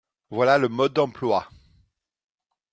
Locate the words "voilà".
0.31-0.57